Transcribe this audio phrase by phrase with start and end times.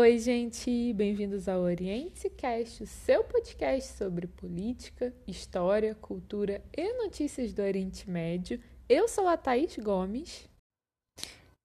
[0.00, 7.52] Oi, gente, bem-vindos ao Oriente Cast, o seu podcast sobre política, história, cultura e notícias
[7.52, 8.62] do Oriente Médio.
[8.88, 10.48] Eu sou a Thaís Gomes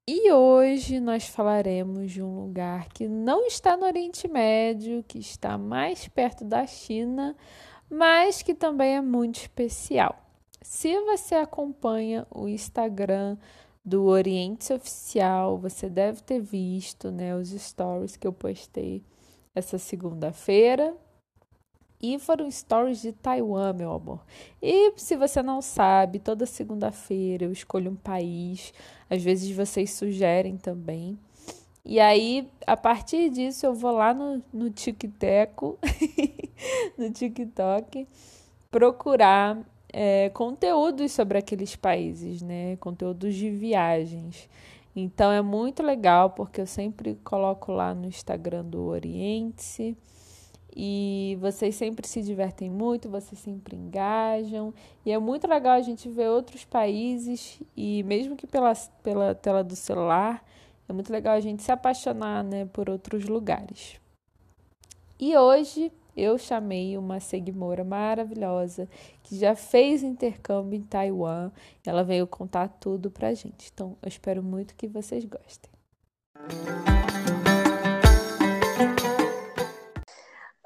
[0.10, 5.56] e hoje nós falaremos de um lugar que não está no Oriente Médio, que está
[5.56, 7.38] mais perto da China,
[7.88, 10.20] mas que também é muito especial.
[10.60, 13.38] Se você acompanha o Instagram
[13.84, 19.04] do Oriente Oficial, você deve ter visto né, os stories que eu postei
[19.54, 20.96] essa segunda-feira.
[22.02, 24.26] E foram stories de Taiwan, meu amor.
[24.62, 28.74] E se você não sabe, toda segunda-feira eu escolho um país.
[29.10, 31.18] Às vezes vocês sugerem também.
[31.86, 35.78] E aí, a partir disso, eu vou lá no, no TikTok,
[36.98, 38.08] no TikTok,
[38.72, 39.62] procurar
[39.94, 42.76] é, conteúdos sobre aqueles países, né?
[42.78, 44.50] Conteúdos de viagens.
[44.96, 49.96] Então é muito legal porque eu sempre coloco lá no Instagram do Oriente
[50.76, 54.74] e vocês sempre se divertem muito, vocês sempre engajam
[55.06, 59.64] e é muito legal a gente ver outros países e mesmo que pela, pela tela
[59.64, 60.44] do celular,
[60.90, 64.00] é muito legal a gente se apaixonar né, por outros lugares.
[65.20, 68.88] E hoje eu chamei uma seguidora maravilhosa
[69.24, 71.52] que já fez intercâmbio em Taiwan.
[71.86, 73.72] Ela veio contar tudo pra gente.
[73.74, 75.72] Então, eu espero muito que vocês gostem.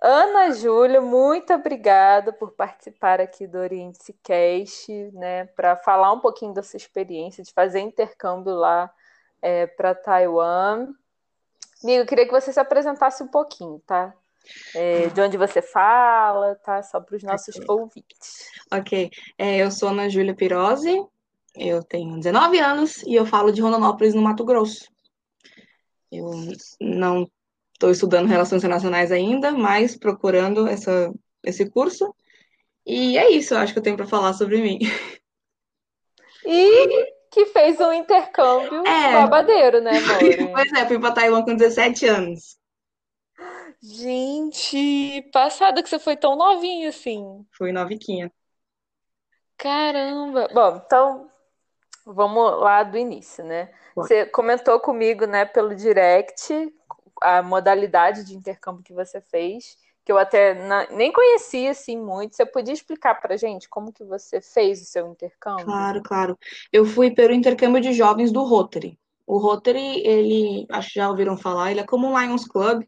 [0.01, 6.53] Ana Júlia, muito obrigada por participar aqui do Oriente Cast, né, para falar um pouquinho
[6.53, 8.89] da sua experiência de fazer intercâmbio lá
[9.41, 10.93] é, para Taiwan.
[11.83, 14.13] Amigo, eu queria que você se apresentasse um pouquinho, tá?
[14.75, 16.81] É, de onde você fala, tá?
[16.83, 17.67] Só para os nossos okay.
[17.69, 18.49] ouvintes.
[18.71, 19.09] Ok.
[19.37, 21.03] É, eu sou Ana Júlia Pirose,
[21.55, 24.87] eu tenho 19 anos e eu falo de Rondonópolis, no Mato Grosso.
[26.11, 26.31] Eu
[26.79, 27.27] não
[27.73, 31.11] estou estudando Relações Internacionais ainda, mas procurando essa,
[31.43, 32.13] esse curso.
[32.85, 34.79] E é isso, eu acho que eu tenho para falar sobre mim.
[36.45, 39.13] E que fez um intercâmbio é.
[39.13, 40.17] babadeiro, né, amor?
[40.53, 42.57] pois é, fui para Taiwan com 17 anos.
[43.81, 47.45] Gente, passada que você foi tão novinho assim.
[47.51, 48.31] Fui noviquinha.
[49.57, 50.47] Caramba.
[50.53, 51.29] Bom, então
[52.05, 53.69] vamos lá do início, né?
[53.95, 56.53] Você comentou comigo, né, pelo direct,
[57.21, 60.53] a modalidade de intercâmbio que você fez, que eu até
[60.91, 62.35] nem conhecia assim muito.
[62.35, 65.65] Você podia explicar pra gente como que você fez o seu intercâmbio?
[65.65, 66.39] Claro, claro.
[66.71, 68.97] Eu fui pelo intercâmbio de jovens do Rotary.
[69.25, 72.83] O Rotary, ele, acho que já ouviram falar, ele é como um Lions Club,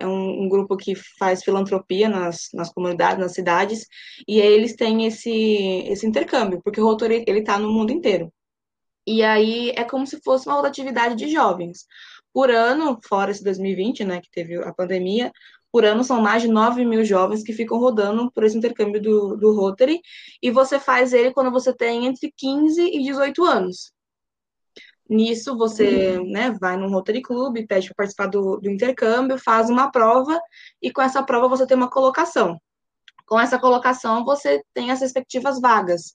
[0.00, 3.86] é um, um, grupo que faz filantropia nas, nas comunidades, nas cidades,
[4.26, 5.30] e aí eles têm esse,
[5.86, 8.32] esse intercâmbio, porque o Rotary, ele está no mundo inteiro.
[9.06, 11.86] E aí é como se fosse uma rotatividade de jovens.
[12.32, 15.32] Por ano, fora esse 2020, né, que teve a pandemia,
[15.72, 19.36] por ano são mais de 9 mil jovens que ficam rodando por esse intercâmbio do,
[19.36, 20.00] do Rotary,
[20.42, 23.92] e você faz ele quando você tem entre 15 e 18 anos.
[25.10, 29.90] Nisso, você né, vai num Rotary Club, pede para participar do, do intercâmbio, faz uma
[29.90, 30.40] prova,
[30.80, 32.60] e com essa prova você tem uma colocação.
[33.26, 36.14] Com essa colocação, você tem as respectivas vagas.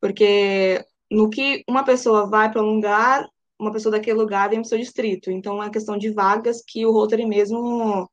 [0.00, 3.28] Porque no que uma pessoa vai para um lugar,
[3.58, 5.30] uma pessoa daquele lugar vem para o seu distrito.
[5.30, 8.10] Então, é uma questão de vagas que o Rotary mesmo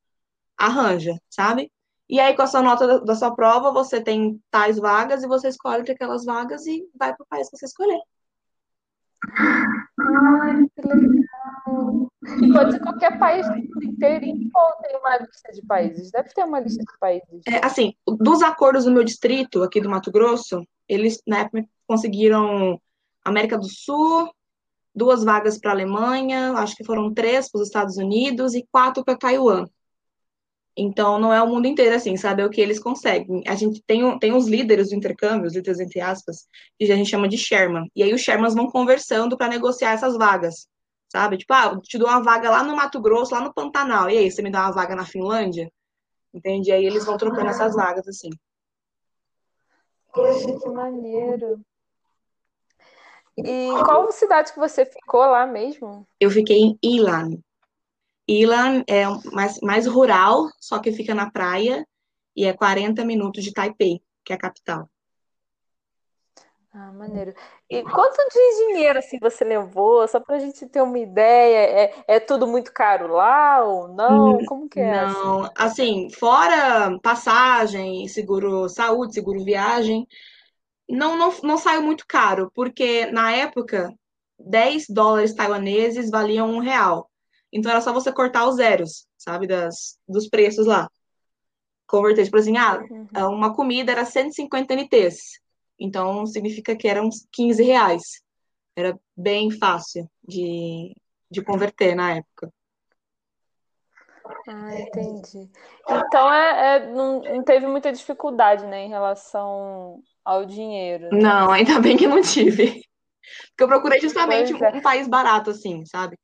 [0.57, 1.71] arranja, sabe?
[2.09, 5.27] E aí, com a sua nota da, da sua prova, você tem tais vagas e
[5.27, 8.01] você escolhe entre aquelas vagas e vai para o país que você escolher.
[9.29, 12.11] Ai, que legal.
[12.41, 13.45] E pode ser qualquer país
[13.81, 16.11] inteirinho ou tem uma lista de países?
[16.11, 17.41] Deve ter uma lista de países.
[17.47, 22.79] É, assim, dos acordos do meu distrito, aqui do Mato Grosso, eles na época conseguiram
[23.23, 24.29] América do Sul,
[24.93, 29.03] duas vagas para a Alemanha, acho que foram três para os Estados Unidos e quatro
[29.03, 29.65] para Taiwan.
[30.75, 32.41] Então, não é o mundo inteiro assim, sabe?
[32.41, 33.43] É o que eles conseguem.
[33.47, 36.47] A gente tem, tem os líderes do intercâmbio, os líderes entre aspas,
[36.77, 37.89] que a gente chama de Sherman.
[37.95, 40.67] E aí os Shermans vão conversando para negociar essas vagas,
[41.11, 41.37] sabe?
[41.37, 44.09] Tipo, ah, eu te dou uma vaga lá no Mato Grosso, lá no Pantanal.
[44.09, 45.71] E aí, você me dá uma vaga na Finlândia?
[46.33, 46.69] Entende?
[46.69, 48.29] E aí eles vão trocando essas vagas, assim.
[50.11, 51.61] Poxa, que maneiro.
[53.37, 56.07] E qual cidade que você ficou lá mesmo?
[56.19, 57.37] Eu fiquei em Ilan,
[58.27, 61.85] Ilan é mais, mais rural, só que fica na praia
[62.35, 64.89] e é 40 minutos de Taipei, que é a capital.
[66.75, 67.33] Ah, maneiro.
[67.69, 70.07] E quanto de dinheiro assim você levou?
[70.07, 74.37] Só para a gente ter uma ideia, é, é tudo muito caro lá ou não?
[74.39, 75.05] Hum, Como que é?
[75.05, 80.07] Não, assim, fora passagem, seguro saúde, seguro viagem,
[80.89, 83.93] não, não, não saiu muito caro, porque na época
[84.39, 87.09] 10 dólares taiwaneses valiam um real.
[87.53, 90.89] Então era só você cortar os zeros, sabe, das, dos preços lá.
[91.85, 93.35] Converter, tipo assim, ah, uhum.
[93.35, 95.39] uma comida era 150 NTs.
[95.79, 98.01] Então significa que eram uns 15 reais.
[98.75, 100.95] Era bem fácil de,
[101.29, 102.51] de converter na época.
[104.47, 105.49] Ah, entendi.
[105.87, 111.09] Então é, é não, não, teve muita dificuldade, né, em relação ao dinheiro.
[111.11, 111.21] Né?
[111.21, 112.83] Não, ainda bem que não tive.
[113.49, 114.69] Porque eu procurei justamente é.
[114.69, 116.17] um país barato, assim, sabe?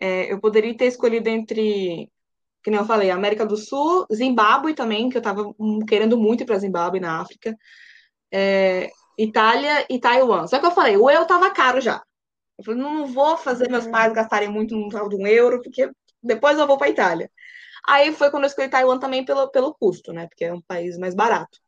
[0.00, 2.10] É, eu poderia ter escolhido entre,
[2.62, 5.54] que nem eu falei, América do Sul, Zimbábue também, que eu tava
[5.86, 7.54] querendo muito ir pra Zimbábue, na África,
[8.32, 10.46] é, Itália e Taiwan.
[10.46, 12.02] Só que eu falei, o eu tava caro já.
[12.56, 13.92] Eu falei, não vou fazer meus uhum.
[13.92, 15.90] pais gastarem muito no tal de um euro, porque
[16.22, 17.30] depois eu vou pra Itália.
[17.86, 20.26] Aí foi quando eu escolhi Taiwan também pelo, pelo custo, né?
[20.26, 21.58] Porque é um país mais barato.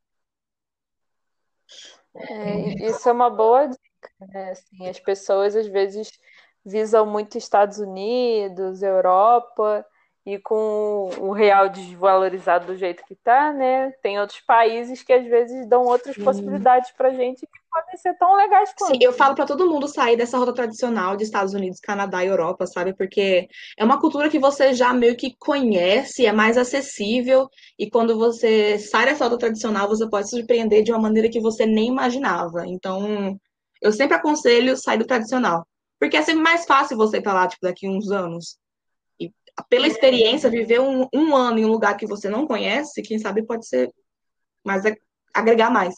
[2.14, 4.50] É, isso é uma boa dica, né?
[4.50, 6.10] Assim, as pessoas às vezes
[6.64, 9.84] visam muito Estados Unidos, Europa,
[10.24, 13.90] e com o real desvalorizado do jeito que está, né?
[14.02, 16.22] Tem outros países que às vezes dão outras Sim.
[16.22, 18.92] possibilidades para gente que podem ser tão legais quanto.
[18.92, 22.28] Sim, eu falo para todo mundo sair dessa rota tradicional de Estados Unidos, Canadá e
[22.28, 22.94] Europa, sabe?
[22.94, 28.16] Porque é uma cultura que você já meio que conhece, é mais acessível e quando
[28.16, 31.88] você sai dessa rota tradicional, você pode se surpreender de uma maneira que você nem
[31.88, 32.64] imaginava.
[32.64, 33.36] Então,
[33.80, 35.66] eu sempre aconselho sair do tradicional.
[36.02, 38.58] Porque é sempre mais fácil você ir pra lá, tipo, daqui uns anos
[39.68, 43.46] pela experiência, viver um, um ano em um lugar que você não conhece, quem sabe
[43.46, 43.88] pode ser
[44.64, 44.82] mais
[45.32, 45.94] agregar mais.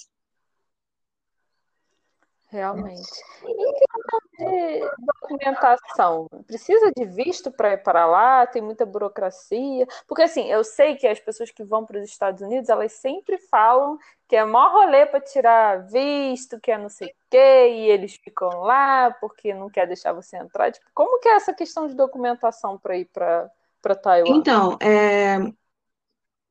[2.49, 3.01] Realmente.
[3.01, 8.47] Questão de documentação, precisa de visto para ir para lá?
[8.47, 9.87] Tem muita burocracia?
[10.07, 13.39] Porque assim, eu sei que as pessoas que vão para os Estados Unidos, elas sempre
[13.39, 13.99] falam
[14.29, 18.15] que é maior rolê para tirar visto, que é não sei o quê, e eles
[18.17, 20.73] ficam lá porque não quer deixar você entrar.
[20.73, 23.51] Tipo, como que é essa questão de documentação para ir para
[23.81, 24.37] para Taiwan?
[24.37, 25.37] Então, é...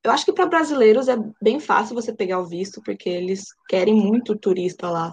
[0.03, 3.95] eu acho que para brasileiros é bem fácil você pegar o visto, porque eles querem
[3.95, 5.11] muito turista lá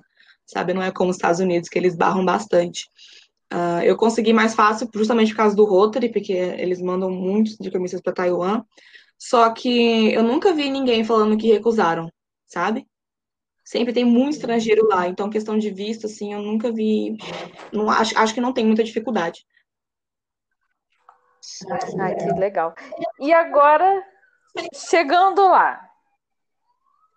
[0.51, 0.75] sabe?
[0.75, 2.89] Não é como os Estados Unidos, que eles barram bastante.
[3.53, 7.71] Uh, eu consegui mais fácil justamente por causa do Rotary, porque eles mandam muitos de
[7.71, 8.63] comissões para Taiwan.
[9.19, 12.11] Só que eu nunca vi ninguém falando que recusaram,
[12.47, 12.87] sabe?
[13.65, 17.17] Sempre tem muito estrangeiro lá, então questão de visto, assim, eu nunca vi.
[17.73, 19.47] Não, acho, acho que não tem muita dificuldade.
[22.01, 22.75] Ai, que legal.
[23.21, 24.05] E agora,
[24.75, 25.89] chegando lá,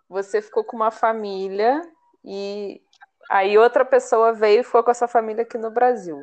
[0.08, 1.80] você ficou com uma família
[2.24, 2.80] e
[3.30, 6.22] Aí outra pessoa veio e foi com essa família aqui no Brasil.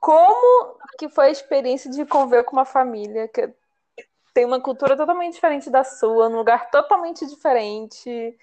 [0.00, 3.52] Como que foi a experiência de conviver com uma família que
[4.32, 8.36] tem uma cultura totalmente diferente da sua, num lugar totalmente diferente?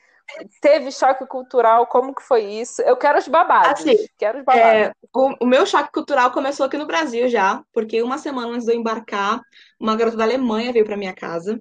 [0.61, 1.87] Teve choque cultural?
[1.87, 2.81] Como que foi isso?
[2.81, 3.81] Eu quero os babados.
[3.81, 4.67] Assim, quero os babados.
[4.67, 8.65] É, o, o, meu choque cultural começou aqui no Brasil já, porque uma semana antes
[8.65, 9.41] de eu embarcar,
[9.79, 11.59] uma garota da Alemanha veio para minha casa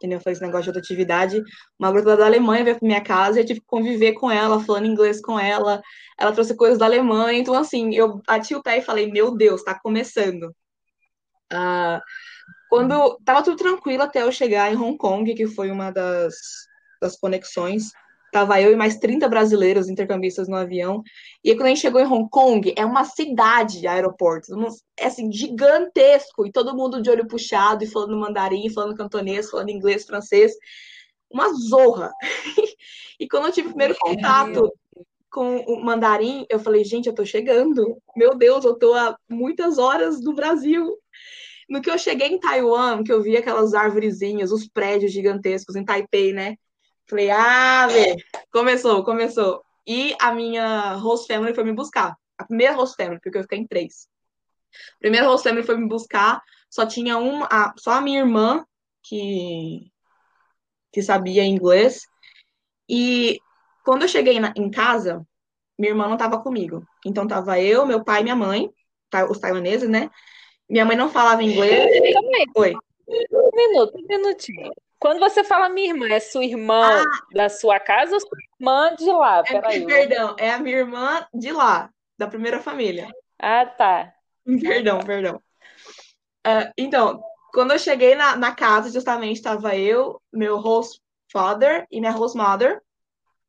[0.00, 1.42] que nem eu falei esse negócio de atividade,
[1.78, 4.58] uma garota da Alemanha veio pra minha casa e eu tive que conviver com ela,
[4.64, 5.82] falando inglês com ela,
[6.18, 9.62] ela trouxe coisas da Alemanha, então assim, eu bati o pé e falei, meu Deus,
[9.62, 10.54] tá começando.
[11.52, 12.00] Uh,
[12.70, 16.34] quando tava tudo tranquilo até eu chegar em Hong Kong, que foi uma das,
[17.00, 17.90] das conexões,
[18.32, 21.02] Tava eu e mais 30 brasileiros intercambistas no avião.
[21.42, 24.52] E aí, quando a gente chegou em Hong Kong, é uma cidade de aeroporto.
[24.98, 26.46] É assim, gigantesco.
[26.46, 30.52] E todo mundo de olho puxado, e falando mandarim, falando cantonês, falando inglês, francês.
[31.30, 32.12] Uma zorra.
[33.18, 34.72] e quando eu tive o primeiro contato
[35.30, 37.96] com o mandarim, eu falei, gente, eu tô chegando.
[38.16, 40.96] Meu Deus, eu tô há muitas horas do Brasil.
[41.68, 45.84] No que eu cheguei em Taiwan, que eu vi aquelas árvorezinhas, os prédios gigantescos em
[45.84, 46.56] Taipei, né?
[47.10, 48.16] Falei, ah, vê,
[48.52, 49.64] começou, começou.
[49.84, 52.16] E a minha host family foi me buscar.
[52.38, 54.08] A primeira host family, porque eu fiquei em três.
[54.96, 56.40] A primeira host family foi me buscar,
[56.70, 58.64] só tinha uma, a, só a minha irmã
[59.02, 59.90] que,
[60.92, 62.06] que sabia inglês.
[62.88, 63.40] E
[63.84, 65.26] quando eu cheguei na, em casa,
[65.76, 66.86] minha irmã não estava comigo.
[67.04, 68.70] Então tava eu, meu pai e minha mãe,
[69.28, 70.08] os taiwaneses, né?
[70.68, 71.90] Minha mãe não falava inglês.
[72.54, 72.74] Oi.
[73.08, 74.72] Um minuto, um minutinho.
[75.00, 77.04] Quando você fala minha irmã, é sua irmã ah,
[77.34, 79.42] da sua casa ou sua irmã de lá?
[79.46, 79.84] É.
[79.86, 83.08] Perdão, é a minha irmã de lá, da primeira família.
[83.38, 84.12] Ah, tá.
[84.60, 85.42] Perdão, perdão.
[86.46, 91.00] Uh, então, quando eu cheguei na, na casa, justamente estava eu, meu host
[91.32, 92.82] father e minha host mother.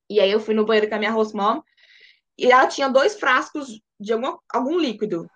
[0.10, 1.62] E aí eu fui no banheiro com a minha host mom.
[2.38, 5.30] E ela tinha dois frascos de algum, algum líquido.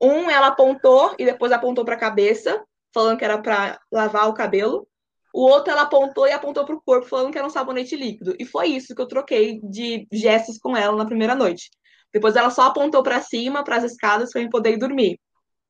[0.00, 4.34] Um ela apontou e depois apontou para a cabeça, falando que era para lavar o
[4.34, 4.88] cabelo.
[5.32, 8.34] O outro ela apontou e apontou para o corpo, falando que era um sabonete líquido.
[8.38, 11.70] E foi isso que eu troquei de gestos com ela na primeira noite.
[12.12, 15.20] Depois ela só apontou para cima, para as escadas, para eu poder ir dormir.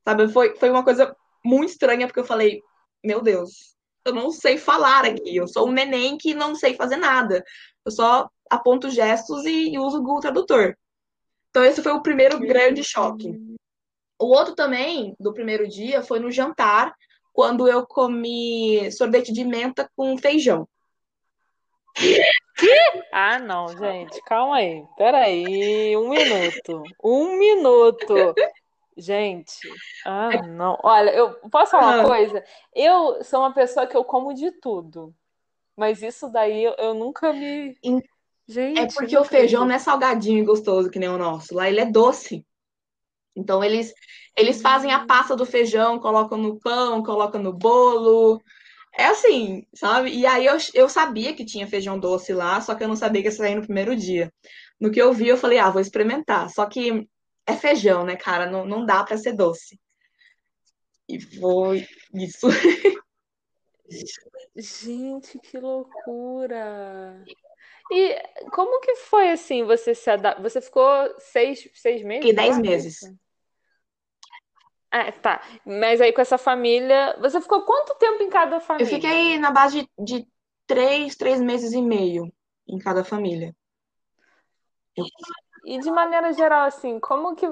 [0.06, 0.28] Sabe?
[0.28, 1.14] Foi, foi uma coisa
[1.44, 2.62] muito estranha, porque eu falei,
[3.04, 5.36] meu Deus, eu não sei falar aqui.
[5.36, 7.44] Eu sou um neném que não sei fazer nada.
[7.84, 10.74] Eu só aponto gestos e, e uso o Google Tradutor.
[11.50, 13.32] Então, esse foi o primeiro grande choque.
[14.18, 16.94] O outro também, do primeiro dia, foi no jantar,
[17.40, 20.68] quando eu comi sorvete de menta com feijão.
[23.10, 24.84] Ah, não, gente, calma aí.
[24.94, 26.82] Peraí, um minuto.
[27.02, 28.34] Um minuto.
[28.94, 29.54] Gente,
[30.04, 30.78] ah, não.
[30.82, 32.44] Olha, eu posso falar uma coisa?
[32.74, 35.14] Eu sou uma pessoa que eu como de tudo.
[35.74, 37.74] Mas isso daí eu, eu nunca me.
[38.46, 41.54] Gente, é porque o feijão não é salgadinho e gostoso que nem o nosso.
[41.54, 42.44] Lá ele é doce.
[43.36, 43.92] Então eles
[44.36, 48.40] eles fazem a pasta do feijão, colocam no pão, colocam no bolo.
[48.96, 50.10] É assim, sabe?
[50.10, 53.22] E aí eu, eu sabia que tinha feijão doce lá, só que eu não sabia
[53.22, 54.32] que ia sair no primeiro dia.
[54.80, 56.50] No que eu vi, eu falei, ah, vou experimentar.
[56.50, 57.06] Só que
[57.46, 58.50] é feijão, né, cara?
[58.50, 59.78] Não, não dá para ser doce.
[61.08, 62.48] E foi isso.
[64.56, 67.24] Gente, que loucura!
[67.90, 68.16] E
[68.50, 69.64] como que foi assim?
[69.64, 70.40] Você se adap...
[70.42, 70.86] Você ficou
[71.18, 72.30] seis, seis meses?
[72.30, 73.00] E dez meses.
[74.90, 75.40] Ah, tá.
[75.64, 78.84] Mas aí com essa família, você ficou quanto tempo em cada família?
[78.84, 80.28] Eu fiquei na base de, de
[80.66, 82.32] três, três meses e meio
[82.68, 83.54] em cada família.
[85.64, 87.46] E de maneira geral, assim, como que.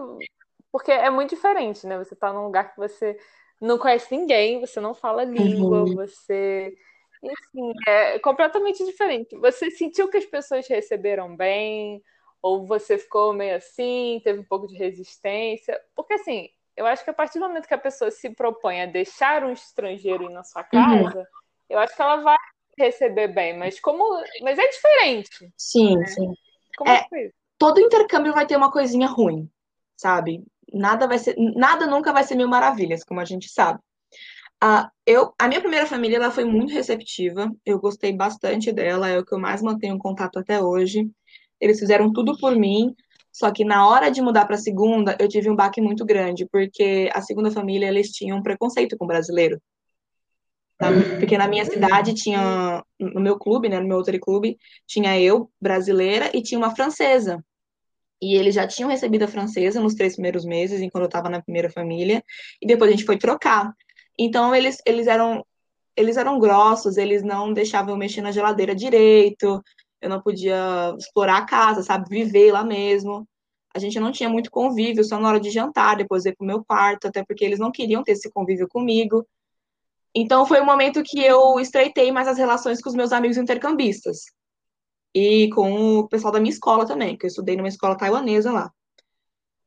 [0.71, 1.97] Porque é muito diferente, né?
[1.99, 3.18] Você tá num lugar que você
[3.61, 5.95] não conhece ninguém, você não fala língua, uhum.
[5.95, 6.75] você.
[7.23, 9.37] Enfim, é completamente diferente.
[9.39, 12.03] Você sentiu que as pessoas receberam bem?
[12.41, 15.81] Ou você ficou meio assim, teve um pouco de resistência?
[15.95, 18.87] Porque, assim, eu acho que a partir do momento que a pessoa se propõe a
[18.87, 20.69] deixar um estrangeiro ir na sua uhum.
[20.71, 21.25] casa, uhum.
[21.69, 22.37] eu acho que ela vai
[22.79, 24.05] receber bem, mas como.
[24.43, 25.53] Mas é diferente.
[25.57, 26.07] Sim, né?
[26.07, 26.33] sim.
[26.77, 29.51] Como é, é todo intercâmbio vai ter uma coisinha ruim,
[29.97, 30.45] sabe?
[30.73, 33.81] Nada vai ser, nada nunca vai ser mil maravilhas, como a gente sabe.
[34.62, 39.19] Uh, eu, a minha primeira família ela foi muito receptiva, eu gostei bastante dela, é
[39.19, 41.09] o que eu mais mantenho contato até hoje.
[41.61, 42.95] Eles fizeram tudo por mim,
[43.33, 46.47] só que na hora de mudar para a segunda, eu tive um baque muito grande,
[46.50, 49.61] porque a segunda família eles tinham preconceito com brasileiro.
[50.77, 50.88] Tá?
[51.19, 55.50] Porque na minha cidade tinha, no meu clube, né, no meu outro clube, tinha eu,
[55.61, 57.45] brasileira, e tinha uma francesa.
[58.21, 61.43] E eles já tinham recebido a francesa nos três primeiros meses, enquanto eu estava na
[61.43, 62.25] primeira família,
[62.61, 63.73] e depois a gente foi trocar.
[64.19, 65.45] Então eles, eles eram
[65.97, 69.61] eles eram grossos, eles não deixavam eu mexer na geladeira direito,
[70.01, 72.09] eu não podia explorar a casa, sabe?
[72.09, 73.29] Viver lá mesmo.
[73.75, 76.65] A gente não tinha muito convívio, só na hora de jantar, depois ir pro meu
[76.65, 79.27] quarto, até porque eles não queriam ter esse convívio comigo.
[80.15, 84.27] Então foi um momento que eu estreitei mais as relações com os meus amigos intercambistas.
[85.15, 88.73] E com o pessoal da minha escola também, que eu estudei numa escola taiwanesa lá.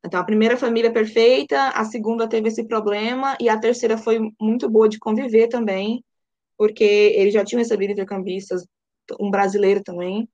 [0.03, 4.69] Então, a primeira família perfeita, a segunda teve esse problema, e a terceira foi muito
[4.69, 6.03] boa de conviver também,
[6.57, 8.65] porque eles já tinham recebido intercambistas
[9.19, 10.27] um brasileiro também,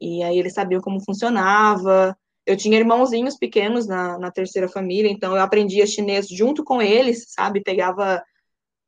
[0.00, 2.16] e aí eles sabiam como funcionava.
[2.46, 7.26] Eu tinha irmãozinhos pequenos na, na terceira família, então eu aprendia chinês junto com eles,
[7.28, 7.62] sabe?
[7.62, 8.22] Pegava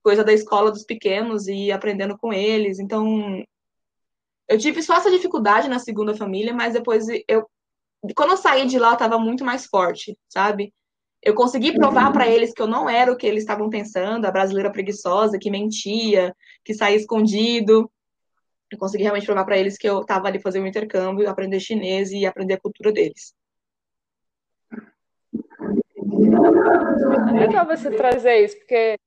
[0.02, 2.78] coisa da escola dos pequenos e ia aprendendo com eles.
[2.78, 3.44] Então,
[4.48, 7.48] eu tive só essa dificuldade na segunda família, mas depois eu.
[8.16, 10.74] Quando eu saí de lá, eu estava muito mais forte, sabe?
[11.22, 12.12] Eu consegui provar uhum.
[12.12, 15.50] para eles que eu não era o que eles estavam pensando, a brasileira preguiçosa, que
[15.50, 17.88] mentia, que saía escondido.
[18.70, 22.10] Eu consegui realmente provar para eles que eu estava ali fazer um intercâmbio, aprender chinês
[22.10, 23.34] e aprender a cultura deles.
[27.28, 28.98] É legal você trazer isso, porque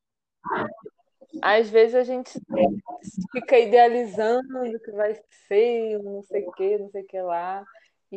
[1.41, 2.39] às vezes a gente
[3.33, 7.65] fica idealizando o que vai ser, não sei o que, não sei o que lá.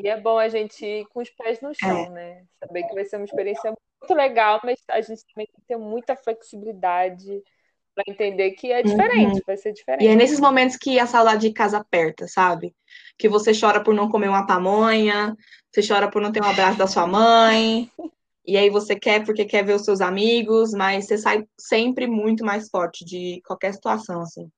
[0.03, 2.11] E é bom a gente ir com os pés no chão, é.
[2.11, 2.45] né?
[2.59, 5.77] Saber que vai ser uma experiência muito legal, mas a gente também tem que ter
[5.77, 7.43] muita flexibilidade
[7.95, 9.43] para entender que é diferente, uhum.
[9.45, 10.05] vai ser diferente.
[10.05, 12.73] E é nesses momentos que a saudade de casa aperta, sabe?
[13.19, 15.37] Que você chora por não comer uma pamonha,
[15.73, 17.91] você chora por não ter um abraço da sua mãe,
[18.47, 22.45] e aí você quer porque quer ver os seus amigos, mas você sai sempre muito
[22.45, 24.49] mais forte de qualquer situação, assim.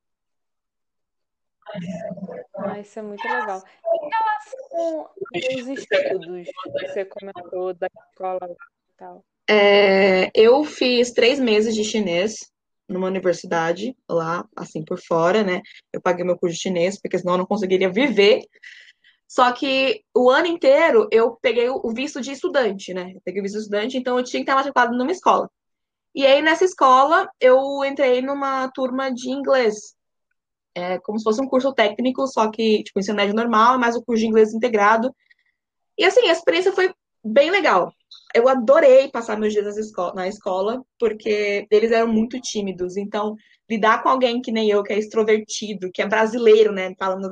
[2.57, 3.63] Ah, isso é muito legal.
[3.85, 6.49] Em relação aos estudos,
[6.81, 9.25] você comentou da escola e tal.
[9.49, 12.51] É, eu fiz três meses de chinês
[12.89, 15.63] numa universidade lá, assim, por fora, né?
[15.93, 18.45] Eu paguei meu curso de chinês, porque senão eu não conseguiria viver.
[19.29, 23.13] Só que o ano inteiro eu peguei o visto de estudante, né?
[23.15, 25.49] Eu peguei o visto de estudante, então eu tinha que estar matriculado numa escola.
[26.13, 29.95] E aí, nessa escola, eu entrei numa turma de inglês.
[30.75, 34.03] É como se fosse um curso técnico, só que, tipo, ensino médio normal, mais o
[34.03, 35.15] curso de inglês integrado.
[35.99, 36.93] E assim, a experiência foi
[37.25, 37.93] bem legal.
[38.35, 39.77] eu adorei passar meus dias
[40.15, 42.97] na escola, porque eles eram muito tímidos.
[42.97, 43.37] Então,
[43.69, 46.95] lidar com alguém que nem eu, que é extrovertido, que é brasileiro, né?
[46.99, 47.29] Falando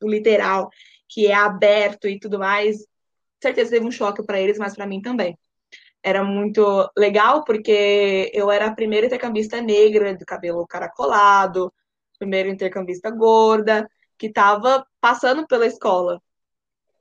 [0.00, 0.70] do literal,
[1.08, 2.84] que é aberto e tudo mais,
[3.42, 5.36] certeza teve um choque para eles, mas para mim também.
[6.02, 11.72] Era muito legal, porque eu era a primeira intercambista negra, de cabelo caracolado,
[12.22, 16.22] primeira intercambista gorda, que estava passando pela escola.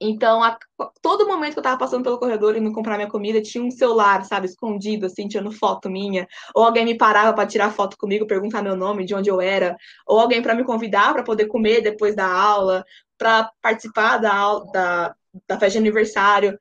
[0.04, 0.58] Então, a,
[1.00, 4.26] todo momento que eu tava passando pelo corredor indo comprar minha comida, tinha um celular,
[4.26, 6.28] sabe, escondido, assim, tirando foto minha.
[6.56, 9.78] Ou alguém me parava para tirar foto comigo, perguntar meu nome, de onde eu era.
[10.08, 12.84] Ou alguém para me convidar para poder comer depois da aula,
[13.16, 15.16] para participar da, aula, da,
[15.48, 16.58] da festa de aniversário.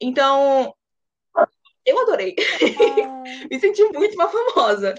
[0.00, 0.74] Então,
[1.86, 2.34] eu adorei.
[3.48, 4.96] Me senti muito uma famosa.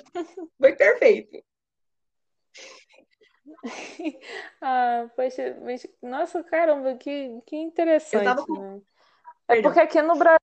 [0.58, 1.51] Foi perfeito.
[4.62, 8.46] ah, poxa, mas, nossa, caramba, que, que interessante.
[8.46, 8.60] Com...
[8.60, 8.82] Né?
[9.48, 10.40] É porque aqui no Brasil.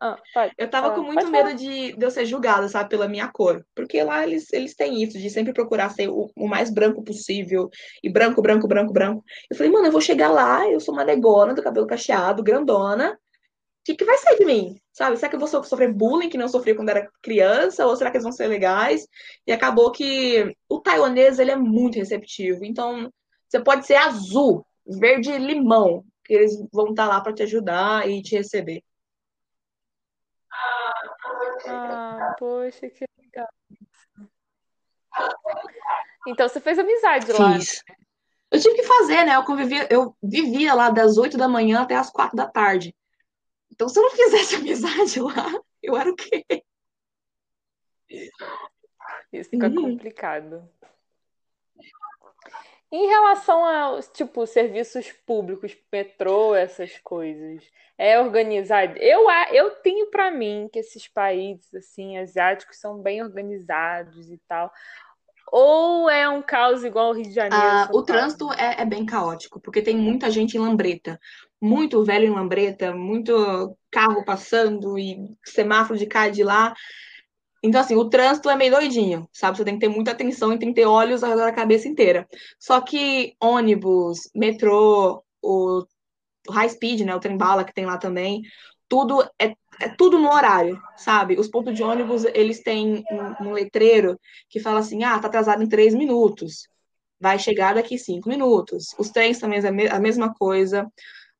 [0.00, 3.28] Ah, pode, eu tava com muito medo de, de eu ser julgada, sabe, pela minha
[3.28, 3.64] cor.
[3.74, 7.68] Porque lá eles, eles têm isso, de sempre procurar ser o, o mais branco possível.
[8.02, 9.24] E branco, branco, branco, branco.
[9.50, 13.18] Eu falei, mano, eu vou chegar lá, eu sou uma negona do cabelo cacheado, grandona
[13.88, 14.78] que, que vai ser de mim?
[14.92, 15.16] Sabe?
[15.16, 17.86] Será que eu vou sofrer bullying que não sofri quando era criança?
[17.86, 19.08] Ou será que eles vão ser legais?
[19.46, 22.64] E acabou que o taiwanês, ele é muito receptivo.
[22.64, 23.10] Então,
[23.48, 28.22] você pode ser azul, verde limão, que eles vão estar lá para te ajudar e
[28.22, 28.82] te receber.
[31.66, 33.48] Ah, poxa, que legal.
[36.26, 37.54] Então, você fez amizade lá.
[37.54, 37.82] Fiz.
[38.50, 39.36] Eu tive que fazer, né?
[39.36, 42.94] Eu convivia, eu vivia lá das 8 da manhã até as 4 da tarde.
[43.78, 46.44] Então, se eu não fizesse amizade lá, eu era o quê?
[49.32, 49.74] Isso fica uhum.
[49.76, 50.68] complicado.
[52.90, 57.62] Em relação aos, tipo, serviços públicos, metrô, essas coisas,
[57.96, 58.96] é organizado?
[58.96, 64.72] Eu, eu tenho para mim que esses países, assim, asiáticos são bem organizados e tal.
[65.52, 67.64] Ou é um caos igual ao Rio de Janeiro?
[67.64, 71.20] Ah, o trânsito é, é, bem caótico, porque tem muita gente em lambreta
[71.60, 76.74] muito velho em lambreta, muito carro passando e semáforo de cá e de lá.
[77.62, 79.56] Então, assim, o trânsito é meio doidinho, sabe?
[79.56, 81.88] Você tem que ter muita atenção e tem que ter olhos ao redor da cabeça
[81.88, 82.28] inteira.
[82.58, 85.84] Só que ônibus, metrô, o
[86.50, 87.14] high speed, né?
[87.14, 88.42] O trem-bala que tem lá também,
[88.88, 91.38] tudo é, é, tudo no horário, sabe?
[91.38, 94.18] Os pontos de ônibus, eles têm um, um letreiro
[94.48, 96.68] que fala assim, ah, tá atrasado em três minutos.
[97.20, 98.94] Vai chegar daqui cinco minutos.
[98.98, 100.86] Os trens também é a mesma coisa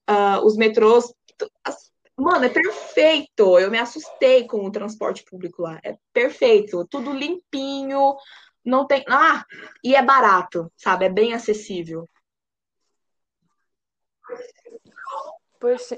[0.09, 1.13] uh, os metrôs.
[2.17, 3.59] Mano, é perfeito.
[3.59, 5.79] Eu me assustei com o transporte público lá.
[5.85, 6.87] É perfeito.
[6.89, 8.17] Tudo limpinho.
[8.65, 9.05] Não tem.
[9.09, 9.45] Ah,
[9.85, 11.05] e é barato, sabe?
[11.05, 12.09] É bem acessível.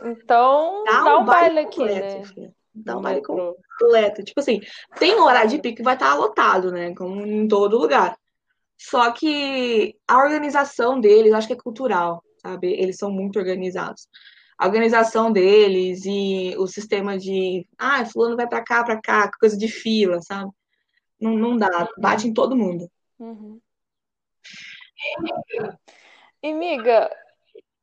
[0.03, 2.25] Então dá, dá um, um baile, aqui, né?
[2.25, 2.55] Filho.
[2.75, 4.23] Dá um baile completo.
[4.23, 4.61] Tipo assim,
[4.99, 6.94] tem um horário de pico que vai estar lotado, né?
[6.94, 8.16] Como em todo lugar.
[8.79, 12.72] Só que a organização deles, acho que é cultural sabe?
[12.72, 14.09] Eles são muito organizados.
[14.59, 19.57] A organização deles e o sistema de, ah, fulano vai para cá, para cá, coisa
[19.57, 20.50] de fila, sabe?
[21.18, 22.90] Não, não dá, bate em todo mundo.
[23.18, 23.61] Uhum.
[26.42, 27.11] E, amiga,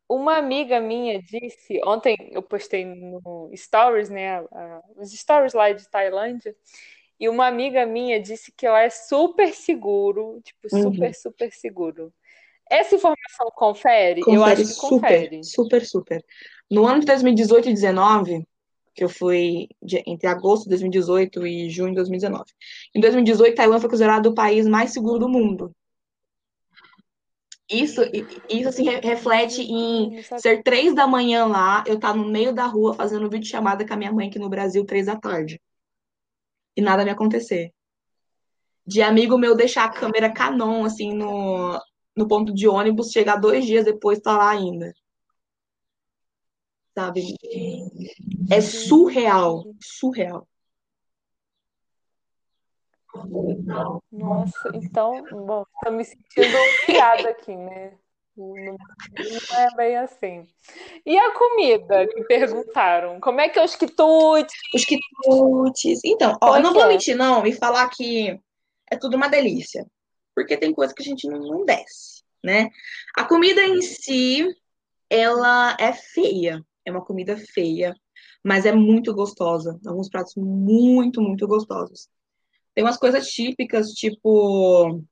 [0.08, 4.44] uma amiga minha disse, ontem eu postei no Stories, né,
[4.96, 6.56] os Stories lá de Tailândia,
[7.20, 11.14] e uma amiga minha disse que lá é super seguro, tipo, super, uhum.
[11.14, 12.14] super seguro.
[12.70, 14.22] Essa informação confere?
[14.22, 15.44] confere eu acho que super, confere.
[15.44, 16.26] Super, super.
[16.70, 18.48] No ano de 2018 e 2019,
[18.94, 22.44] que eu fui de, entre agosto de 2018 e junho de 2019.
[22.96, 25.72] Em 2018, Taiwan foi considerado o país mais seguro do mundo.
[27.70, 28.02] Isso,
[28.50, 32.66] isso assim, reflete em ser três da manhã lá, eu estar tá no meio da
[32.66, 35.62] rua fazendo vídeo chamada com a minha mãe aqui no Brasil, três da tarde.
[36.76, 37.72] E nada me acontecer.
[38.86, 41.78] De amigo meu deixar a câmera Canon, assim, no,
[42.18, 44.94] no ponto de ônibus, chegar dois dias depois, tá lá ainda.
[46.96, 47.36] Sabe?
[48.50, 49.64] É surreal.
[49.80, 50.48] Surreal.
[54.12, 57.94] Nossa, então, bom, tô me sentindo humilhada aqui, né?
[58.36, 58.78] Não,
[59.58, 60.48] é bem assim.
[61.04, 63.20] E a comida que perguntaram?
[63.20, 64.56] Como é que é os quitutes?
[64.76, 66.02] Os quitutes.
[66.04, 66.90] Então, ó, não vou é?
[66.90, 68.40] mentir, não, e falar que
[68.92, 69.88] é tudo uma delícia
[70.38, 72.70] porque tem coisa que a gente não, não desce, né?
[73.18, 74.48] A comida em si,
[75.10, 77.96] ela é feia, é uma comida feia,
[78.44, 79.80] mas é muito gostosa.
[79.84, 82.08] Alguns pratos muito, muito gostosos.
[82.76, 85.04] Tem umas coisas típicas, tipo,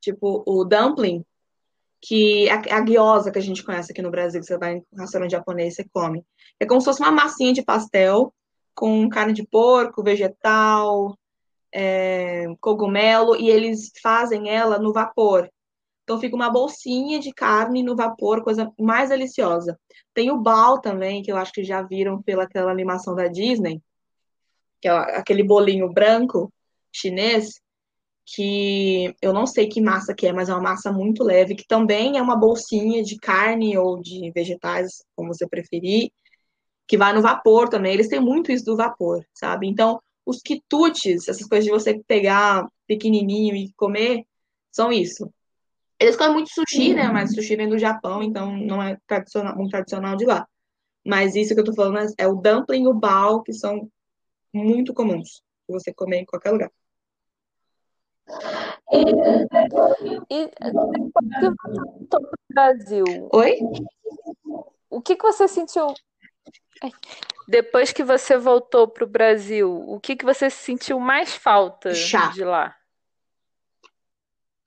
[0.00, 1.24] tipo o dumpling,
[2.00, 4.76] que é a, a guiosa que a gente conhece aqui no Brasil, que você vai
[4.76, 6.24] em um restaurante japonês, você come.
[6.60, 8.32] É como se fosse uma massinha de pastel
[8.76, 11.18] com carne de porco, vegetal,
[11.74, 15.50] é, cogumelo, e eles fazem ela no vapor.
[16.04, 19.78] Então fica uma bolsinha de carne no vapor, coisa mais deliciosa.
[20.12, 23.82] Tem o bal também, que eu acho que já viram pelaquela animação da Disney,
[24.80, 26.52] que é aquele bolinho branco
[26.92, 27.60] chinês,
[28.26, 31.66] que eu não sei que massa que é, mas é uma massa muito leve, que
[31.66, 36.10] também é uma bolsinha de carne ou de vegetais, como você preferir,
[36.86, 37.92] que vai no vapor também.
[37.94, 39.66] Eles têm muito isso do vapor, sabe?
[39.66, 44.24] Então, os quitutes, essas coisas de você pegar pequenininho e comer,
[44.70, 45.30] são isso.
[45.98, 47.08] Eles comem muito sushi, né?
[47.10, 50.46] Mas sushi vem do Japão, então não é tradicional, muito tradicional de lá.
[51.06, 53.88] Mas isso que eu tô falando é, é o dumpling e o bao, que são
[54.52, 56.70] muito comuns de você comer em qualquer lugar.
[58.90, 59.00] E,
[60.30, 63.58] e voltou para o Brasil, Oi?
[64.88, 65.88] o que, que você sentiu?
[67.46, 72.28] Depois que você voltou para o Brasil, o que, que você sentiu mais falta Chá.
[72.28, 72.74] de lá?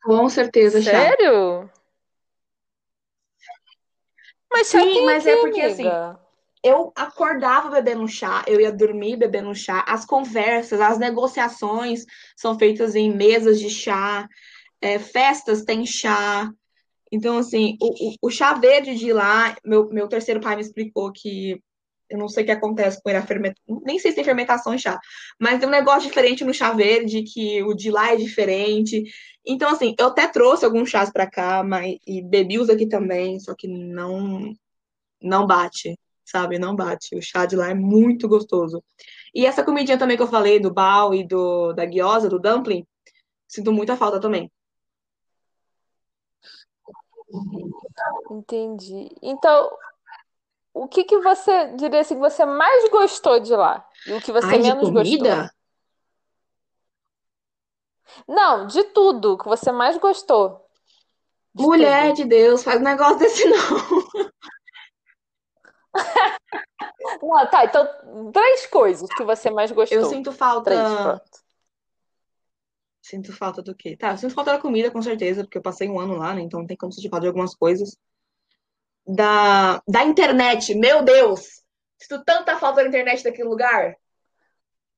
[0.04, 0.92] Com certeza, chá.
[0.92, 1.70] Sério?
[4.52, 6.20] Mas Sim, tem mas é porque assim, amiga.
[6.64, 9.84] eu acordava bebendo chá, eu ia dormir bebendo chá.
[9.88, 14.28] As conversas, as negociações são feitas em mesas de chá,
[14.82, 16.50] é, festas têm chá.
[17.12, 21.12] Então, assim, o, o, o chá verde de lá, meu, meu terceiro pai me explicou
[21.12, 21.62] que
[22.10, 23.60] eu não sei o que acontece com ele, a fermenta...
[23.84, 25.00] nem sei se tem fermentação em chá,
[25.40, 29.04] mas tem um negócio diferente no chá verde, que o de lá é diferente.
[29.46, 33.40] Então, assim, eu até trouxe alguns chás pra cá, mas e bebi os aqui também,
[33.40, 34.54] só que não
[35.22, 36.60] não bate, sabe?
[36.60, 37.16] Não bate.
[37.16, 38.84] O chá de lá é muito gostoso.
[39.34, 42.86] E essa comidinha também que eu falei do bao e do da gyoza, do dumpling,
[43.48, 44.52] sinto muita falta também.
[48.32, 49.10] Entendi.
[49.22, 49.70] Então,
[50.84, 53.88] o que que você diria assim que você mais gostou de lá?
[54.06, 55.04] E o que você Ai, de menos gostou?
[55.04, 55.52] comida?
[58.28, 60.66] Não, de tudo, que você mais gostou.
[61.54, 62.16] De Mulher tudo.
[62.16, 63.58] de Deus, faz um negócio desse não.
[67.22, 70.06] Não, tá, então três coisas que você mais Eu gostou.
[70.06, 70.70] sinto falta.
[70.72, 71.22] Três.
[73.02, 73.96] Sinto falta do quê?
[73.96, 76.42] Tá, eu sinto falta da comida, com certeza, porque eu passei um ano lá, né?
[76.42, 77.98] Então tem como sentir falta de algumas coisas.
[79.08, 81.62] Da, da internet, meu Deus!
[81.98, 83.96] Sinto tanta falta da internet daquele lugar.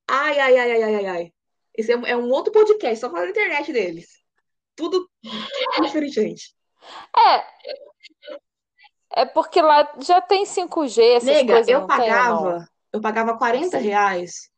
[0.08, 1.34] Ai, ai, ai, ai, ai, ai, ai.
[1.78, 4.08] Esse é, um- é um outro podcast, só falar da internet deles.
[4.76, 5.08] Tudo
[5.82, 6.54] diferente.
[7.15, 7.43] É,
[9.22, 13.38] é porque lá já tem 5G, essas Nega, coisas, eu não tem pagava, eu pagava
[13.38, 13.86] 40 Sim.
[13.86, 14.50] reais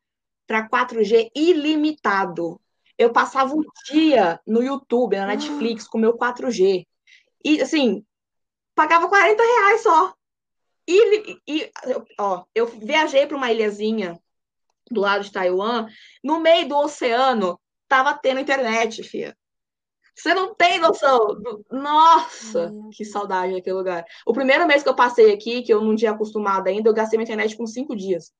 [0.48, 2.60] para 4G ilimitado.
[2.98, 6.88] Eu passava um dia no YouTube, na Netflix, com meu 4G.
[7.44, 8.06] E, assim,
[8.76, 10.14] pagava 40 reais só.
[10.88, 11.72] E, e
[12.20, 14.20] ó, eu viajei para uma ilhazinha
[14.90, 15.88] do lado de Taiwan,
[16.24, 19.38] no meio do oceano, tava tendo internet, filha.
[20.14, 21.42] Você não tem noção.
[21.72, 24.06] Nossa, que saudade daquele lugar.
[24.26, 27.18] O primeiro mês que eu passei aqui, que eu não tinha acostumado ainda, eu gastei
[27.18, 28.34] minha internet com cinco dias.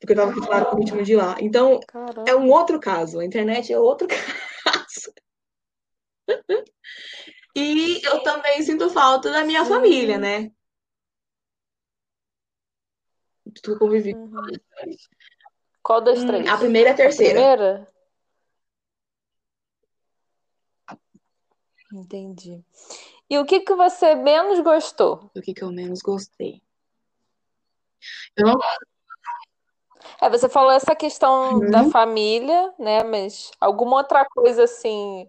[0.00, 1.36] Porque eu tava acostumada com o ritmo de lá.
[1.40, 2.36] Então, é Caramba.
[2.36, 3.18] um outro caso.
[3.18, 4.06] A internet é outro
[4.64, 5.12] caso.
[7.58, 9.70] E eu também sinto falta da minha Sim.
[9.70, 10.52] família, né?
[13.44, 14.14] De tudo que eu convivi.
[14.14, 14.46] Uhum.
[15.82, 16.48] Qual das Hum, três?
[16.48, 17.32] a primeira e a A terceira.
[17.32, 17.92] primeira?
[21.92, 22.62] Entendi.
[23.28, 25.30] E o que que você menos gostou?
[25.34, 26.62] Do que que eu menos gostei.
[28.36, 28.58] Eu não
[30.20, 31.90] É, você falou essa questão da Uhum.
[31.90, 33.02] família, né?
[33.02, 35.28] Mas alguma outra coisa assim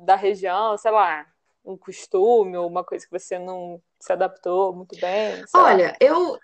[0.00, 1.26] da região, sei lá,
[1.66, 5.66] um costume ou uma coisa que você não se adaptou muito bem, sei lá.
[5.66, 6.38] Olha, eu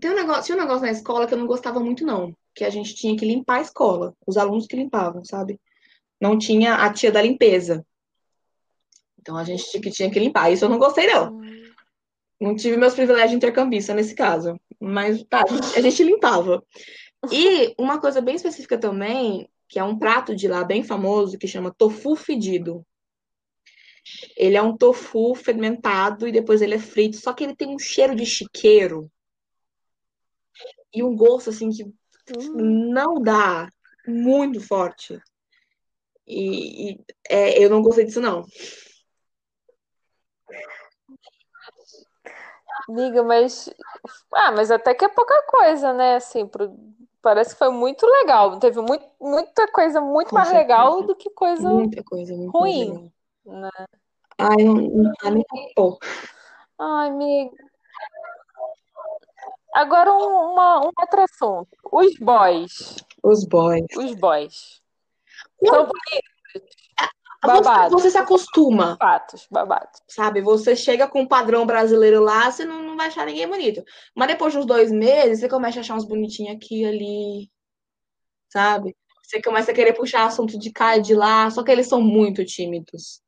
[0.00, 2.34] tem um negócio, tinha um negócio na escola que eu não gostava muito, não.
[2.54, 4.14] Que a gente tinha que limpar a escola.
[4.26, 5.60] Os alunos que limpavam, sabe?
[6.20, 7.84] Não tinha a tia da limpeza.
[9.18, 10.52] Então a gente tinha que, tinha que limpar.
[10.52, 11.34] Isso eu não gostei, não.
[11.34, 11.70] Hum,
[12.40, 14.58] Não tive meus privilégios de intercambista nesse caso.
[14.80, 16.62] Mas tá, a gente, a gente limpava.
[17.32, 21.48] E uma coisa bem específica também, que é um prato de lá bem famoso, que
[21.48, 22.86] chama tofu fedido.
[24.36, 27.78] Ele é um tofu fermentado e depois ele é frito, só que ele tem um
[27.78, 29.10] cheiro de chiqueiro
[30.92, 32.92] e um gosto assim que hum.
[32.92, 33.70] não dá,
[34.06, 35.20] muito forte.
[36.26, 38.44] E, e, é, eu não gostei disso, não.
[42.88, 43.68] Amiga, mas
[44.32, 46.16] ah, mas até que é pouca coisa, né?
[46.16, 46.74] Assim, pro...
[47.20, 48.58] parece que foi muito legal.
[48.58, 51.06] Teve muito, muita coisa muito Com mais legal certeza.
[51.06, 53.12] do que coisa Muita coisa, muito ruim,
[53.48, 53.70] né?
[54.38, 55.98] Ai, não, não pôr.
[56.78, 57.56] Ai, amiga.
[59.74, 61.68] Agora um, uma, um outro assunto.
[61.92, 62.96] Os boys.
[63.22, 63.86] Os boys.
[63.96, 64.80] Os boys.
[65.64, 66.38] São bonitos.
[67.40, 67.92] Babados.
[67.92, 68.96] Você, você se acostuma.
[68.96, 70.00] Fatos, babados.
[70.08, 70.40] Sabe?
[70.40, 73.84] Você chega com um padrão brasileiro lá, você não, não vai achar ninguém bonito.
[74.14, 77.50] Mas depois de uns dois meses, você começa a achar uns bonitinhos aqui ali.
[78.48, 78.96] Sabe?
[79.22, 82.00] Você começa a querer puxar assunto de cá e de lá, só que eles são
[82.00, 83.20] muito tímidos.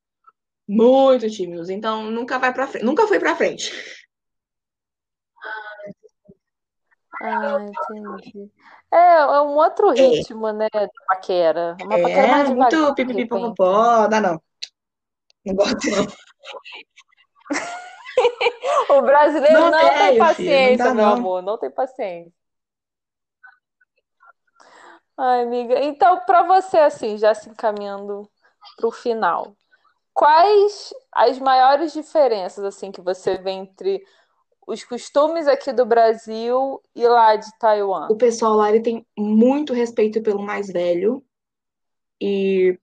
[0.71, 1.69] Muito tímidos.
[1.69, 2.85] Então nunca vai pra frente.
[2.85, 3.73] Nunca foi pra frente.
[7.21, 8.49] Ah, entendi.
[8.93, 10.53] É, é um outro ritmo, é.
[10.53, 11.77] né, de paquera.
[11.83, 14.41] Uma é, paquera mais muito pipipipopopó, dá não.
[15.45, 16.07] Não gosto, não.
[18.97, 21.13] o brasileiro não, não tem paciência, não meu não.
[21.15, 22.33] amor, não tem paciência.
[25.19, 25.81] Ai, amiga.
[25.81, 28.31] Então, para você, assim, já se encaminhando
[28.77, 29.57] para o final,
[30.14, 34.03] quais as maiores diferenças, assim, que você vê entre
[34.66, 38.09] os costumes aqui do Brasil e lá de Taiwan?
[38.11, 41.25] O pessoal lá ele tem muito respeito pelo mais velho
[42.20, 42.79] e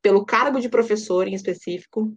[0.00, 2.16] pelo cargo de professor em específico.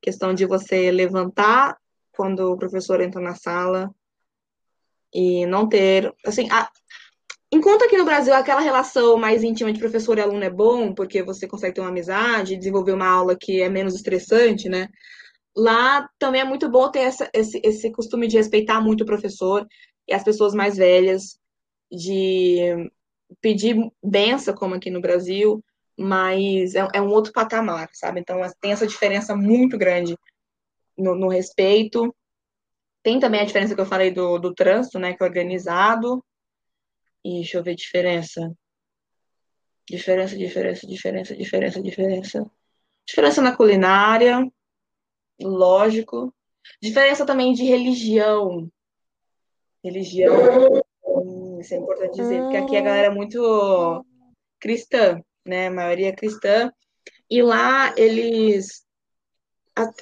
[0.00, 1.78] Questão de você levantar
[2.12, 3.94] quando o professor entra na sala
[5.12, 6.70] e não ter, assim, a,
[7.52, 11.22] enquanto aqui no Brasil aquela relação mais íntima de professor e aluno é bom, porque
[11.22, 14.88] você consegue ter uma amizade, desenvolver uma aula que é menos estressante, né?
[15.56, 19.66] Lá também é muito bom ter essa, esse, esse costume de respeitar muito o professor
[20.06, 21.38] e as pessoas mais velhas,
[21.90, 22.90] de
[23.40, 25.62] pedir benção, como aqui no Brasil,
[25.98, 28.20] mas é, é um outro patamar, sabe?
[28.20, 30.16] Então tem essa diferença muito grande
[30.96, 32.14] no, no, respeito.
[33.02, 35.14] Tem também a diferença que eu falei do, do trânsito, né?
[35.14, 36.24] Que é organizado.
[37.28, 38.50] E deixa eu ver diferença.
[39.86, 42.50] Diferença, diferença, diferença, diferença, diferença.
[43.06, 44.50] Diferença na culinária
[45.38, 46.34] lógico.
[46.80, 48.72] Diferença também de religião.
[49.84, 54.04] Religião, hum, isso é importante dizer, porque aqui a galera é muito
[54.58, 55.66] cristã, né?
[55.66, 56.72] A maioria é cristã.
[57.30, 58.86] E lá eles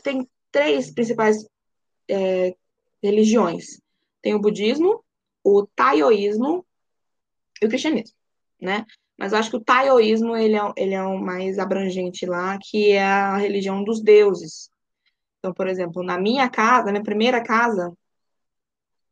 [0.05, 1.45] tem três principais
[2.09, 2.55] é,
[3.03, 3.81] religiões.
[4.23, 5.05] Tem o budismo,
[5.43, 6.65] o taoísmo
[7.63, 8.17] e o cristianismo,
[8.61, 8.85] né?
[9.19, 12.93] Mas eu acho que o taoísmo ele é, ele é o mais abrangente lá, que
[12.93, 14.71] é a religião dos deuses,
[15.47, 17.93] então, por exemplo, na minha casa, na minha primeira casa,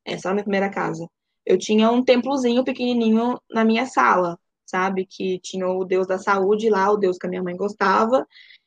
[0.05, 1.09] essa é a minha primeira casa,
[1.47, 5.07] eu tinha um templozinho pequenininho na minha sala, sabe?
[5.07, 8.27] Que tinha o Deus da saúde lá, o Deus que a minha mãe gostava.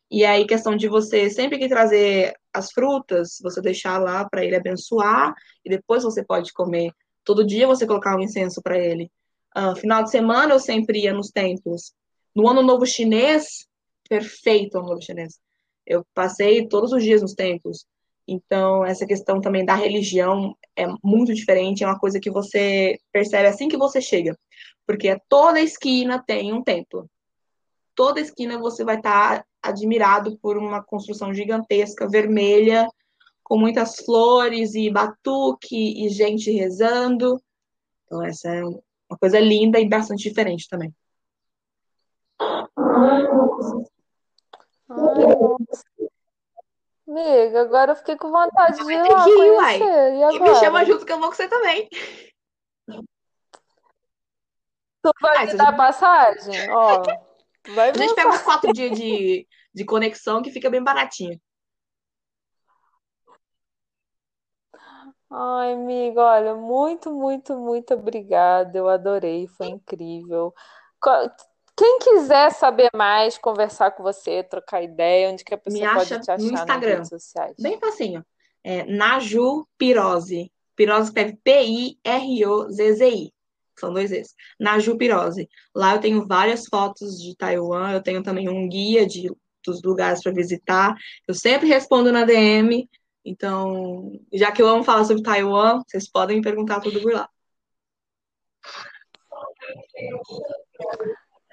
[0.09, 4.55] E aí, questão de você sempre que trazer as frutas, você deixar lá para ele
[4.55, 5.35] abençoar,
[5.65, 6.93] e depois você pode comer.
[7.25, 9.11] Todo dia você colocar um incenso para ele.
[9.55, 11.93] Uh, final de semana eu sempre ia nos templos.
[12.36, 13.67] No ano novo chinês,
[14.07, 15.39] perfeito ano novo chinês.
[15.86, 17.86] Eu passei todos os dias nos templos.
[18.27, 23.47] Então, essa questão também da religião é muito diferente, é uma coisa que você percebe
[23.47, 24.38] assim que você chega.
[24.86, 27.10] Porque toda esquina tem um templo.
[27.95, 32.88] Toda esquina você vai estar admirado por uma construção gigantesca, vermelha,
[33.43, 37.41] com muitas flores e batuque e gente rezando.
[38.05, 38.62] Então, essa é
[39.09, 40.93] uma coisa linda e bastante diferente também.
[42.39, 43.23] Ai,
[47.07, 49.79] Amiga, agora eu fiquei com vontade de ir lá que ir, uai.
[49.79, 50.13] conhecer.
[50.13, 51.87] E E me chama junto que eu vou com você também.
[55.01, 56.69] Tu vai me dar passagem?
[56.69, 57.03] Ó,
[57.73, 61.39] vai A gente pega uns quatro dias de, de conexão que fica bem baratinho.
[65.29, 68.77] Ai, amiga, olha, muito, muito, muito obrigada.
[68.77, 70.53] Eu adorei, foi incrível.
[71.75, 76.31] Quem quiser saber mais, conversar com você, trocar ideia, onde que a pessoa pode te
[76.31, 76.79] achar no Instagram.
[76.79, 77.55] nas redes sociais?
[77.59, 78.25] Bem facinho.
[78.63, 80.51] É Naju Pirose.
[80.75, 83.31] Pirose escreve P-I-R-O-Z-Z-I.
[83.79, 84.33] São dois vezes.
[84.59, 85.47] Naju Pirose.
[85.75, 89.29] Lá eu tenho várias fotos de Taiwan, eu tenho também um guia de,
[89.63, 90.95] dos lugares para visitar.
[91.27, 92.89] Eu sempre respondo na DM.
[93.27, 97.29] Então, já que eu amo falar sobre Taiwan, vocês podem me perguntar tudo por lá.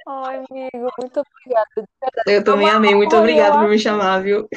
[0.07, 1.89] Ai, amigo, muito obrigada.
[2.29, 2.95] Eu também amei.
[2.95, 4.49] Muito obrigada por me chamar, viu?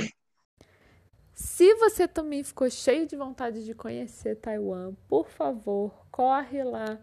[1.33, 6.99] Se você também ficou cheio de vontade de conhecer Taiwan, por favor, corre lá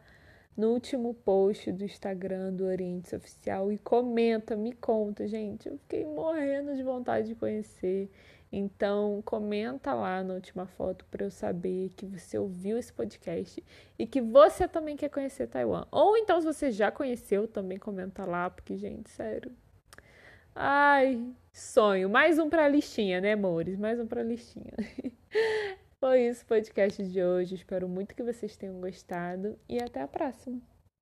[0.56, 5.68] no último post do Instagram do Oriente Oficial e comenta, me conta, gente.
[5.68, 8.08] Eu fiquei morrendo de vontade de conhecer.
[8.56, 13.62] Então, comenta lá na última foto para eu saber que você ouviu esse podcast
[13.98, 15.88] e que você também quer conhecer Taiwan.
[15.90, 19.50] Ou então, se você já conheceu, também comenta lá, porque, gente, sério.
[20.54, 21.20] Ai,
[21.52, 22.08] sonho.
[22.08, 23.76] Mais um para a listinha, né, amores?
[23.76, 24.72] Mais um para a listinha.
[25.98, 27.56] Foi isso o podcast de hoje.
[27.56, 30.73] Espero muito que vocês tenham gostado e até a próxima.